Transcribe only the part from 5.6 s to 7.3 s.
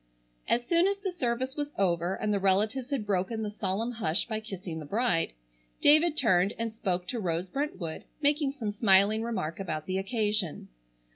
David turned and spoke to